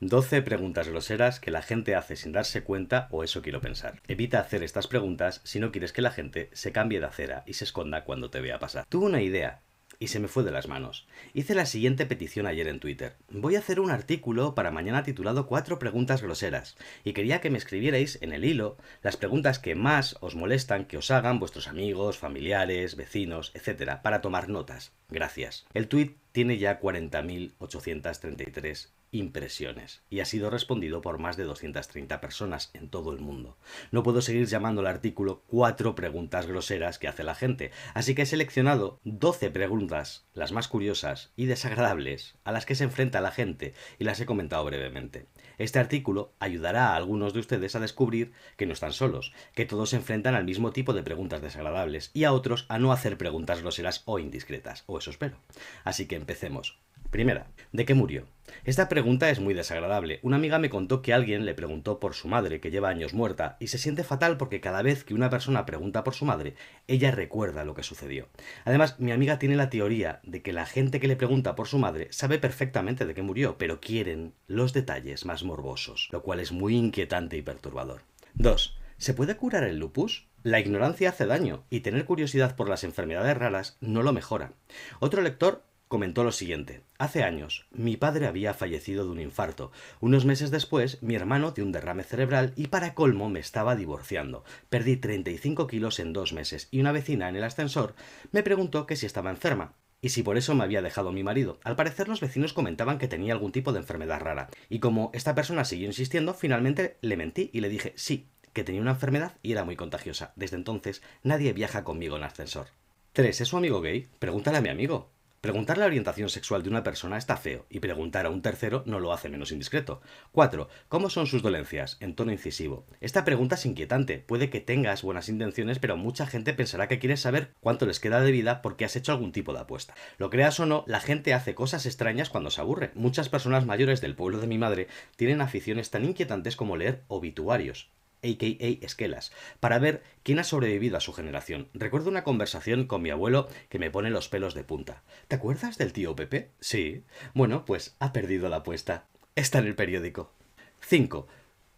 [0.00, 4.00] 12 preguntas groseras que la gente hace sin darse cuenta o eso quiero pensar.
[4.06, 7.54] Evita hacer estas preguntas si no quieres que la gente se cambie de acera y
[7.54, 8.86] se esconda cuando te vea pasar.
[8.88, 9.60] Tuve una idea
[9.98, 11.08] y se me fue de las manos.
[11.34, 13.16] Hice la siguiente petición ayer en Twitter.
[13.28, 17.58] Voy a hacer un artículo para mañana titulado Cuatro preguntas groseras y quería que me
[17.58, 22.18] escribierais en el hilo las preguntas que más os molestan que os hagan vuestros amigos,
[22.18, 24.00] familiares, vecinos, etc.
[24.00, 24.92] para tomar notas.
[25.10, 25.66] Gracias.
[25.72, 32.70] El tweet tiene ya 40.833 impresiones y ha sido respondido por más de 230 personas
[32.74, 33.56] en todo el mundo.
[33.90, 38.22] No puedo seguir llamando al artículo cuatro preguntas groseras que hace la gente, así que
[38.22, 43.30] he seleccionado 12 preguntas, las más curiosas y desagradables, a las que se enfrenta la
[43.30, 45.26] gente y las he comentado brevemente.
[45.56, 49.90] Este artículo ayudará a algunos de ustedes a descubrir que no están solos, que todos
[49.90, 53.62] se enfrentan al mismo tipo de preguntas desagradables y a otros a no hacer preguntas
[53.62, 55.36] groseras o indiscretas, eso espero.
[55.84, 56.78] Así que empecemos.
[57.10, 58.26] Primera, ¿de qué murió?
[58.64, 60.20] Esta pregunta es muy desagradable.
[60.22, 63.56] Una amiga me contó que alguien le preguntó por su madre, que lleva años muerta,
[63.60, 66.54] y se siente fatal porque cada vez que una persona pregunta por su madre,
[66.86, 68.28] ella recuerda lo que sucedió.
[68.66, 71.78] Además, mi amiga tiene la teoría de que la gente que le pregunta por su
[71.78, 76.52] madre sabe perfectamente de qué murió, pero quieren los detalles más morbosos, lo cual es
[76.52, 78.02] muy inquietante y perturbador.
[78.34, 78.78] 2.
[78.98, 80.27] ¿Se puede curar el lupus?
[80.44, 84.52] La ignorancia hace daño y tener curiosidad por las enfermedades raras no lo mejora.
[85.00, 86.82] Otro lector comentó lo siguiente.
[86.96, 89.72] Hace años, mi padre había fallecido de un infarto.
[90.00, 94.44] Unos meses después, mi hermano de un derrame cerebral y para colmo me estaba divorciando.
[94.70, 97.96] Perdí 35 kilos en dos meses y una vecina en el ascensor
[98.30, 99.74] me preguntó que si estaba enferma.
[100.00, 101.58] Y si por eso me había dejado mi marido.
[101.64, 104.48] Al parecer los vecinos comentaban que tenía algún tipo de enfermedad rara.
[104.68, 108.28] Y como esta persona siguió insistiendo, finalmente le mentí y le dije sí,
[108.58, 110.32] que tenía una enfermedad y era muy contagiosa.
[110.34, 112.66] Desde entonces nadie viaja conmigo en ascensor.
[113.12, 113.40] 3.
[113.40, 114.08] ¿Es su amigo gay?
[114.18, 115.12] Pregúntale a mi amigo.
[115.40, 118.98] Preguntar la orientación sexual de una persona está feo y preguntar a un tercero no
[118.98, 120.00] lo hace menos indiscreto.
[120.32, 120.68] 4.
[120.88, 121.98] ¿Cómo son sus dolencias?
[122.00, 122.84] En tono incisivo.
[123.00, 124.18] Esta pregunta es inquietante.
[124.18, 128.20] Puede que tengas buenas intenciones, pero mucha gente pensará que quieres saber cuánto les queda
[128.20, 129.94] de vida porque has hecho algún tipo de apuesta.
[130.16, 132.90] Lo creas o no, la gente hace cosas extrañas cuando se aburre.
[132.96, 137.88] Muchas personas mayores del pueblo de mi madre tienen aficiones tan inquietantes como leer obituarios
[138.22, 138.84] a.k.a.
[138.84, 141.68] Esquelas, para ver quién ha sobrevivido a su generación.
[141.74, 145.02] Recuerdo una conversación con mi abuelo que me pone los pelos de punta.
[145.28, 146.50] ¿Te acuerdas del tío Pepe?
[146.60, 147.04] Sí.
[147.34, 149.06] Bueno, pues ha perdido la apuesta.
[149.34, 150.32] Está en el periódico.
[150.80, 151.26] 5.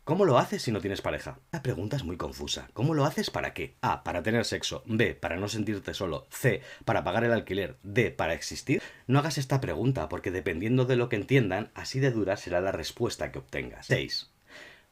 [0.05, 1.39] ¿Cómo lo haces si no tienes pareja?
[1.53, 2.69] La pregunta es muy confusa.
[2.73, 3.77] ¿Cómo lo haces para qué?
[3.81, 4.03] A.
[4.03, 4.83] Para tener sexo.
[4.87, 5.15] B.
[5.15, 6.27] Para no sentirte solo.
[6.31, 6.63] C.
[6.85, 7.77] Para pagar el alquiler.
[7.85, 8.11] D.
[8.11, 8.83] Para existir.
[9.07, 12.73] No hagas esta pregunta porque dependiendo de lo que entiendan, así de dura será la
[12.73, 13.87] respuesta que obtengas.
[13.87, 14.33] 6.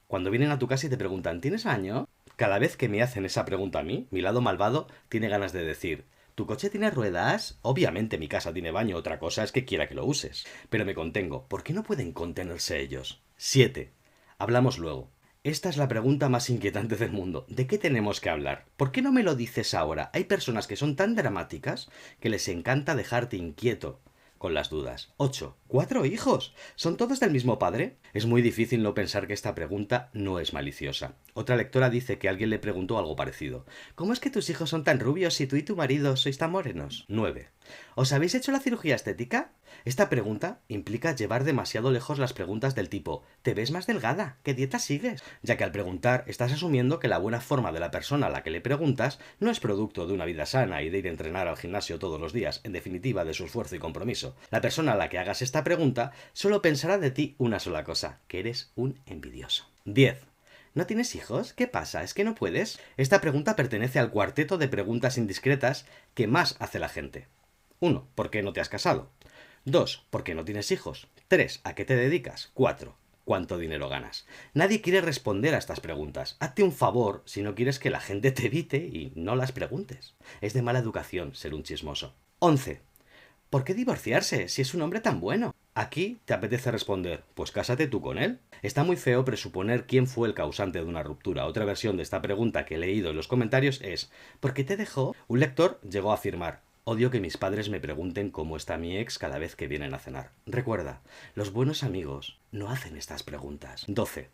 [0.09, 2.09] Cuando vienen a tu casa y te preguntan, ¿tienes año?
[2.37, 5.63] Cada vez que me hacen esa pregunta a mí, mi lado malvado tiene ganas de
[5.65, 7.59] decir, ¿Tu coche tiene ruedas?
[7.61, 10.47] Obviamente mi casa tiene baño, otra cosa es que quiera que lo uses.
[10.71, 13.23] Pero me contengo, ¿por qué no pueden contenerse ellos?
[13.37, 13.93] 7.
[14.39, 15.11] Hablamos luego.
[15.45, 17.45] Esta es la pregunta más inquietante del mundo.
[17.49, 18.65] ¿De qué tenemos que hablar?
[18.79, 20.11] ¿Por qué no me lo dices ahora?
[20.15, 24.01] Hay personas que son tan dramáticas que les encanta dejarte inquieto
[24.39, 25.13] con las dudas.
[25.19, 25.57] 8.
[25.67, 26.55] ¿Cuatro hijos?
[26.77, 27.99] ¿Son todos del mismo padre?
[28.15, 31.17] Es muy difícil no pensar que esta pregunta no es maliciosa.
[31.35, 33.67] Otra lectora dice que alguien le preguntó algo parecido.
[33.95, 36.53] ¿Cómo es que tus hijos son tan rubios si tú y tu marido sois tan
[36.53, 37.05] morenos?
[37.09, 37.49] 9.
[37.95, 39.51] ¿Os habéis hecho la cirugía estética?
[39.85, 44.39] Esta pregunta implica llevar demasiado lejos las preguntas del tipo ¿te ves más delgada?
[44.43, 45.23] ¿Qué dieta sigues?
[45.43, 48.43] Ya que al preguntar estás asumiendo que la buena forma de la persona a la
[48.43, 51.49] que le preguntas no es producto de una vida sana y de ir a entrenar
[51.49, 54.37] al gimnasio todos los días, en definitiva de su esfuerzo y compromiso.
[54.51, 58.21] La persona a la que hagas esta pregunta solo pensará de ti una sola cosa,
[58.29, 59.71] que eres un envidioso.
[59.85, 60.29] 10.
[60.75, 61.55] ¿No tienes hijos?
[61.55, 62.03] ¿Qué pasa?
[62.03, 62.79] ¿Es que no puedes?
[62.97, 67.27] Esta pregunta pertenece al cuarteto de preguntas indiscretas que más hace la gente.
[67.81, 68.09] 1.
[68.15, 69.11] ¿Por qué no te has casado?
[69.65, 70.07] 2.
[70.11, 71.09] ¿Por qué no tienes hijos?
[71.29, 71.61] 3.
[71.65, 72.51] ¿A qué te dedicas?
[72.55, 72.97] 4.
[73.25, 74.27] ¿Cuánto dinero ganas?
[74.55, 76.37] Nadie quiere responder a estas preguntas.
[76.41, 80.15] Hazte un favor si no quieres que la gente te evite y no las preguntes.
[80.41, 82.15] Es de mala educación ser un chismoso.
[82.41, 82.81] 11.
[83.51, 85.55] ¿Por qué divorciarse si es un hombre tan bueno?
[85.75, 88.41] Aquí te apetece responder, pues cásate tú con él.
[88.63, 91.47] Está muy feo presuponer quién fue el causante de una ruptura.
[91.47, 94.11] Otra versión de esta pregunta que he leído en los comentarios es
[94.41, 95.15] ¿por qué te dejó?
[95.29, 99.19] Un lector llegó a afirmar Odio que mis padres me pregunten cómo está mi ex
[99.19, 100.31] cada vez que vienen a cenar.
[100.47, 101.03] Recuerda,
[101.35, 103.85] los buenos amigos no hacen estas preguntas.
[103.89, 104.31] 12.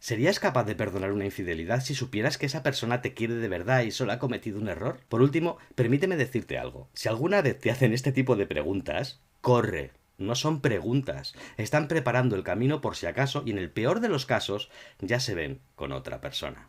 [0.00, 3.84] ¿Serías capaz de perdonar una infidelidad si supieras que esa persona te quiere de verdad
[3.84, 5.00] y solo ha cometido un error?
[5.08, 6.90] Por último, permíteme decirte algo.
[6.92, 9.92] Si alguna vez te hacen este tipo de preguntas, corre.
[10.18, 11.34] No son preguntas.
[11.56, 14.68] Están preparando el camino por si acaso y en el peor de los casos
[15.00, 16.68] ya se ven con otra persona.